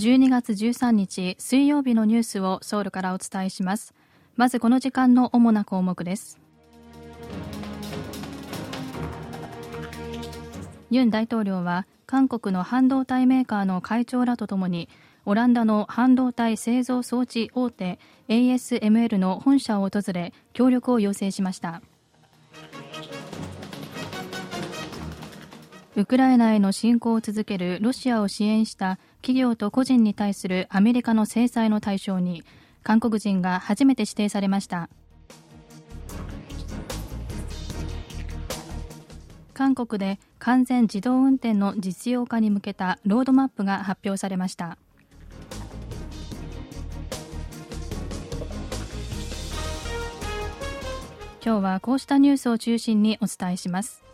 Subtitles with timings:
[0.00, 3.92] 12月13日水曜日のニュースをソウルからお伝えします。
[4.34, 6.40] まずこの時間の主な項目です。
[10.90, 14.88] ユン大統領は韓国の半導体メーカーの会長らとともに
[15.26, 17.98] オランダの半導体製造装置大手
[18.28, 21.82] ASML の本社を訪れ協力を要請しました。
[25.96, 32.42] ウクライナへの侵攻を続けるロシアを支援した企業と個人に対するアメリカの制裁の対象に
[32.82, 34.88] 韓国人が初めて指定されました。
[39.52, 44.78] 韓国で完全自動運転の実用化に向けたロードマップが発表されました。
[51.44, 54.09] 今日はこうしたニュースを中心にお伝えします。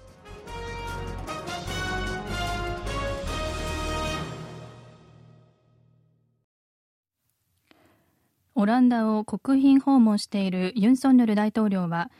[8.58, 12.10] オランダを国賓訪問しているユン・ソンニョル大統領は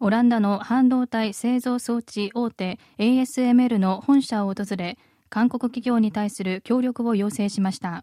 [0.00, 4.98] オランダの半導体製造装置大手 ASML の本社を訪れ
[5.30, 8.02] 韓国企業に対する協力を要請しました。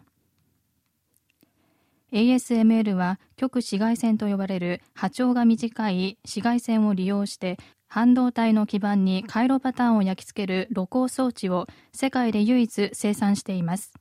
[2.14, 7.58] ASML は極紫外線と呼ばれる波長が短い紫外線を利用して
[7.90, 14.01] 半導体の基板に回路パターンを焼き付ける露光装置を世界で唯一生産しています。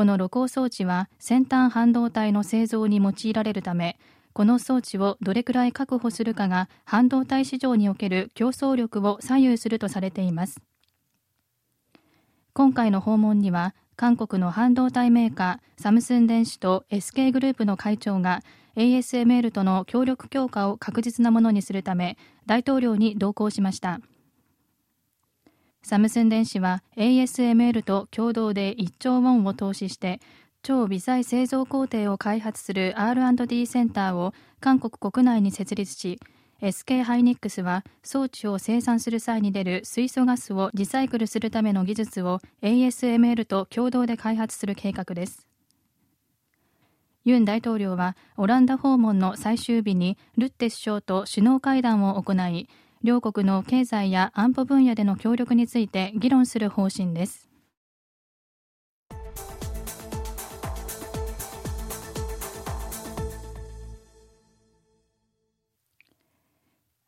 [0.00, 3.98] この露光装置は先端半導体の製造に用いられるため
[4.32, 10.62] この装置をどれくらい確保するかが半導体市場における競争力を左右するとされています。
[12.54, 18.40] 今回の訪問には韓国の半導体メーカーサムスン電子と SK グループの会長が
[18.76, 24.00] ASML との協力強化を確実なものにするため大統領に同行しました。
[25.82, 30.20] サムスン電子は ASML と共同で1兆ウォンを投資して
[30.62, 36.20] 超微細製造工程を開発する R&D センターを韓国国内に設立し
[36.60, 45.46] SK ハイニックスは装置を生産する際に出る水素ガスをリサイクルするための技術を ASML と共同で開発する計画です。
[47.24, 52.68] ユン大統領はオランダ訪問の最終日にルッテ首相と首脳会談を行い
[53.02, 57.48] 両国の経済や安保分野での協力について議論する方針です。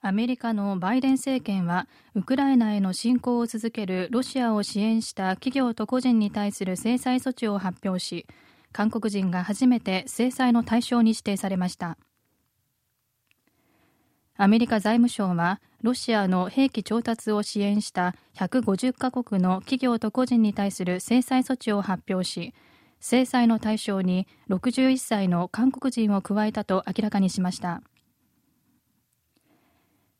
[0.05, 8.27] アメリカのバイデン政権はウクライナへの侵攻を続けるロシアを支援した企業と個人に対する制裁措置を発表し
[8.73, 11.99] 韓国人が初めて制裁の対象に指定されました。
[14.43, 22.53] アメリカ財務省はロシアの兵器調達を支援した150カ国の企業と個人に対する制裁措置を発表し
[22.99, 27.85] 制裁の対象に61歳の韓国人を加えたと明らかにしました。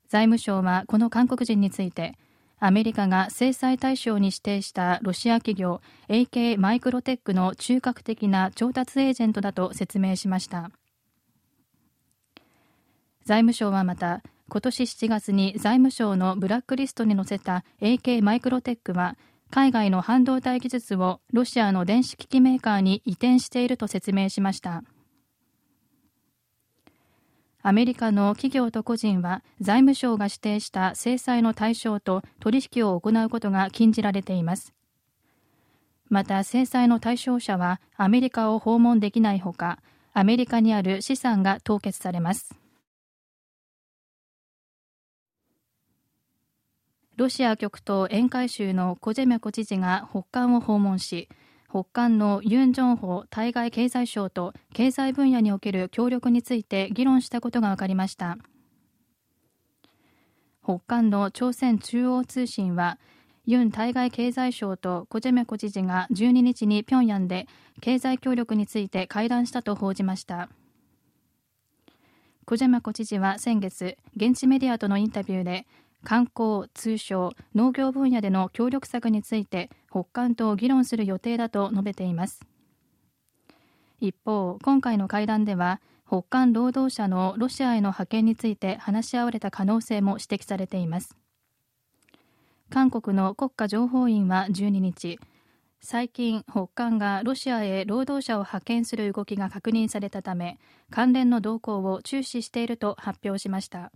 [0.07, 2.17] 財務省はこの韓国人について
[2.61, 10.71] アメリカが制裁対象に指定したロシア企業 AK マイクロテックの中核的な調達エージェントだと説明しました。
[13.25, 19.17] 財務省はまた今年7月に財務省のブラックリストに載せた AK マイクロテックは
[19.51, 24.83] 海外の半導体技術をロシアの電子機器メーカーに移転していると説明しました。
[27.65, 34.73] アメリカの企業と個人は財務省が指定した制裁の対象と取引を行うことが禁じられています。
[36.09, 39.79] また制裁の対象者はアメリカを訪問できないほか
[40.13, 42.55] アメリカにある資産が凍結されます。
[47.23, 51.29] ロシア極東沿海州のコジェミャコ知事が北韓を訪問し
[51.71, 58.39] 北韓のユン・ジョンホ対外経済省と経済分野における協力について議論したことが分かりました。
[60.65, 62.99] 北韓の朝鮮中央通信は
[63.47, 67.47] ユン対外経済省とコジェメコ知事が12日に平壌で
[67.81, 70.49] 経済協力について会談したと報じました。
[72.47, 75.69] コジェメコ知事は先月現地メディアとのインタビューで
[76.05, 82.41] 観光、通商、農業分野での協力策について北韓と議論する予定だと述べています。
[84.01, 91.17] 一方、今回の会談では北韓労働者のロシアへの派遣について話し合われた可能性も指摘されています。
[92.69, 95.19] 韓国の国家情報院は12日
[95.81, 100.59] 最近北韓がロシアへ労働者を派遣する動きが確認されたため
[100.91, 103.93] 関連の動向を注視していると発表しました。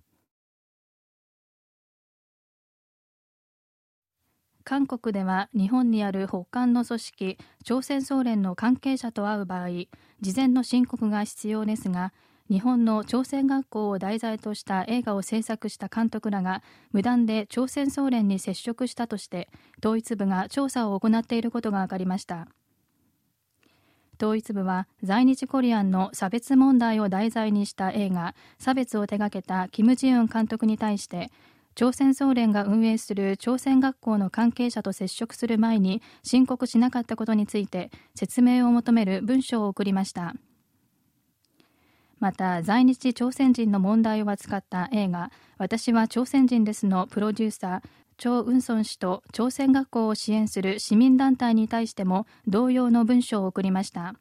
[4.69, 9.69] 韓国では日本にある北韓の組織朝鮮総連の関係者と会う場合
[10.21, 12.13] 事前の申告が必要ですが
[12.51, 19.49] 日本の朝鮮学校を題材とした映画を制作した監督らが無断で朝鮮総連に接触したとして
[19.79, 22.49] 統一部が調査を行っていることが分かりました。
[24.21, 31.31] 統一部は在日コリアンの差別問題を題材にした映画差別を手掛けたキム・ジウン監督に対して
[31.77, 40.35] 朝鮮総連が運営する朝鮮学校の関係者と接触する前に申告しなかったことについて説明を求める文書を送りました。
[42.19, 54.15] また在日朝鮮人の問題を扱った映画「私は朝鮮人です」のプロデューサーチョ・ウンソン氏と朝鮮学校を支援する市民団体に対しても同様の文書を送りました。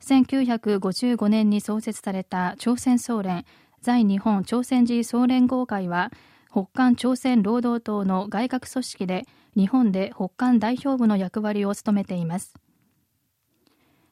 [0.00, 3.44] 1955年に創設された朝鮮総連
[3.82, 6.10] 在日本朝鮮人総連合会は
[6.50, 9.24] 北韓朝鮮労働党の外郭組織で
[9.56, 12.54] 日本で北韓代表部の役割を務めています。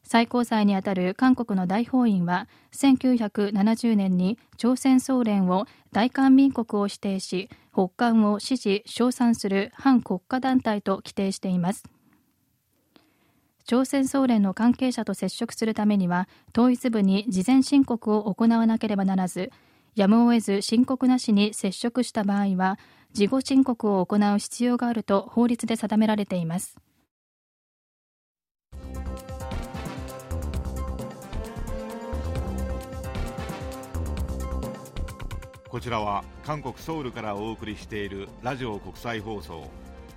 [0.05, 11.85] 最高裁にあたる韓国の大法院は1970年に朝鮮総連を大韓民国を指定し北韓を支持称賛する反国家団体と規定しています。
[13.69, 16.27] 朝鮮総連の関係者と接触するためには
[16.57, 19.53] 統一部に事前申告を行わなければならず
[19.95, 22.79] やむを得ず申告なしに接触した場合は
[23.13, 26.79] 事後申告を行う必要があると法律で定められています。
[35.69, 39.71] こちらは韓国ソウルからお送りしているラジオ国際放送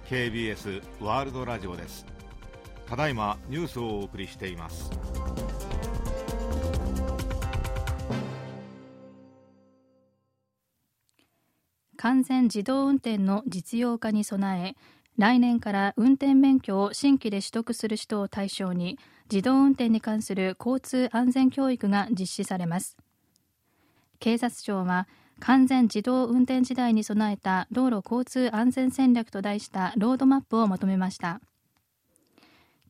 [0.10, 2.11] KBS ワールドラジオです。
[2.88, 4.90] ただいまニュースをお送りしています。
[11.98, 14.76] 完全自動運転の実用化に備え
[15.20, 18.98] 来年から運転免許を新規で取得する人を対象に
[19.32, 22.98] 自動運転に関する交通安全教育が実施されます。
[24.20, 25.08] 警察庁は
[25.40, 31.40] 完全自動運転時代に備えた道路交通安全戦略と題したロードマップをまとめました。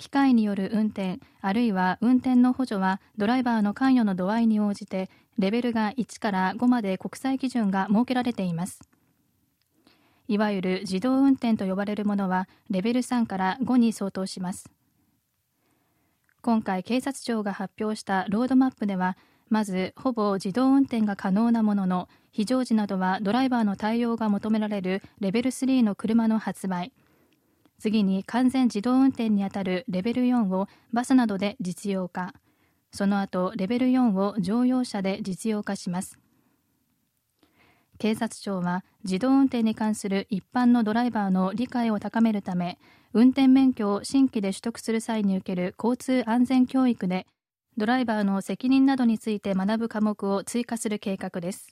[0.01, 8.81] 機械による運転あるいは運転の補助はドライバーの関与の度合いに応じてレベルが1から5まで国際基準が設けられています。
[10.27, 14.71] いわゆる自動運転と呼ばれるものはレベル3から5に相当します。
[16.41, 19.17] 今回警察庁が発表したロードマップでは
[19.49, 26.91] まずほぼ自動運転が可能なものの非常時などはドライバーの対応が求められるレベル3の車の発売
[27.81, 32.35] 次に完全自動運転にあたるレベル4をバスなどで実用化。
[32.91, 36.19] その後レベル4を乗用車で実用化します。
[37.97, 42.77] 警察庁は自動運転に関する一般のドライバーの理解を高めるため
[43.13, 47.25] 運転免許を新規で取得する際に受ける交通安全教育で
[47.77, 51.71] ドライバーの責任などについて学ぶ科目を追加する計画です。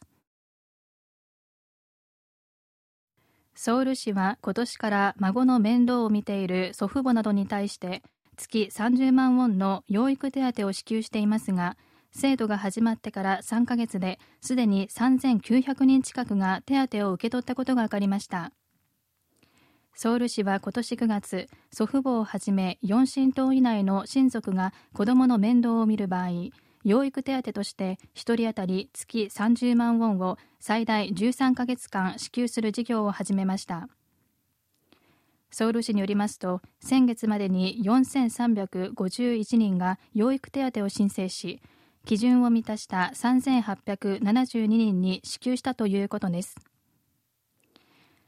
[3.62, 8.04] ソウル市は今年から孫の面倒を見ている祖父母などに対して
[8.38, 11.76] 月30万ウォンの養育手当を支給していますが
[12.14, 18.54] 制度が始まってから3ヶ月ですでに3900人近くが手当を受け取ったことが分かりました。
[19.94, 26.30] ソウル市は今年9月祖父母をはじめ4親等以内の親族が子どもの面倒を見る場合
[26.84, 33.90] 養育手当として1人当たり月30万ウォンを最大13ヶ月間支給する事業を始めました。
[35.52, 41.60] ソウル市によりますと先月までに4351人が養育手当を申請し
[42.06, 46.56] 基準を満たした3872人に支給したということです。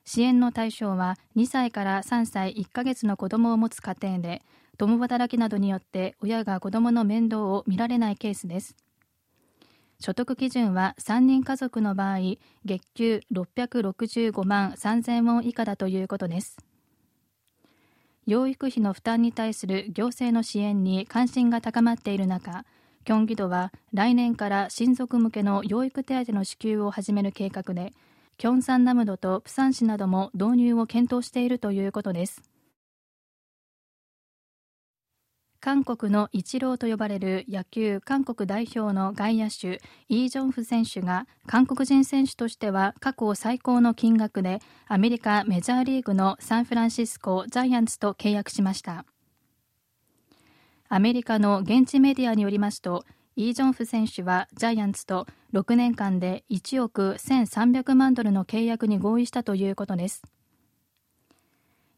[0.04, 4.42] 支援の対象は2歳から3歳1ヶ月の子供を持つ家庭で
[4.82, 8.76] 共働きなどによって親が子供の面倒を見られないケースです。
[10.00, 12.18] 所得基準は3人家族の場合
[12.66, 16.58] 月給665万3000ウォン以下だということです。
[18.26, 22.66] 養育費の負担に対する行政の支援に関心が高まっている中
[23.06, 27.94] キョンギ道は来年から親族向けの養育手当の支給を始める計画で
[28.40, 32.51] キョンサンナムドとプサン市なども導入を検討しているということです。
[35.62, 49.06] 韓国のイチローと呼ばれる野球韓国代表の外野手イ・ジョンフ選手が韓国人選手としては過去最高の金額でアメリカメジャーリーグのサンフランシスコジャイアンツと契約しました。
[50.90, 60.24] アメリカの現地メディアによりますとイ・ジョンフ選手はジャイアンツと6年間で1億1300万ドルの契約に合意したということです。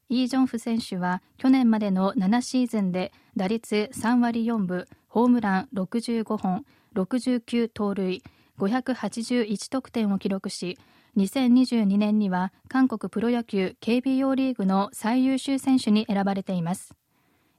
[0.09, 8.23] イ・ジョンフ選手は去年までの7シーズンで打率3割4分ホームラン65本69盗塁
[8.59, 10.77] 581得点を記録し
[11.17, 16.95] 2022年には韓国プロ野球 KBO リーグの最優秀選手に選ばれています。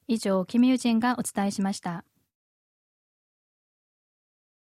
[0.09, 2.05] 以上キム・ユジンがお伝えしました。